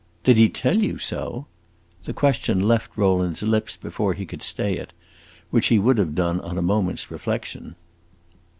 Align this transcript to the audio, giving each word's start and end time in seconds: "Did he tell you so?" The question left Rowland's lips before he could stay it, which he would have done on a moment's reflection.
"Did 0.23 0.35
he 0.35 0.49
tell 0.49 0.81
you 0.81 0.97
so?" 0.97 1.45
The 2.05 2.11
question 2.13 2.59
left 2.59 2.89
Rowland's 2.97 3.43
lips 3.43 3.77
before 3.77 4.15
he 4.15 4.25
could 4.25 4.41
stay 4.41 4.73
it, 4.77 4.93
which 5.51 5.67
he 5.67 5.77
would 5.77 5.99
have 5.99 6.15
done 6.15 6.39
on 6.41 6.57
a 6.57 6.61
moment's 6.63 7.11
reflection. 7.11 7.75